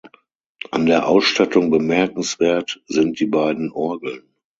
[0.71, 4.33] An der Ausstattung bemerkenswert sind die beiden Orgeln.